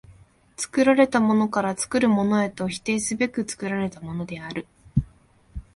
[0.57, 4.65] 作られたものから作るものへと否定すべく作られたものである。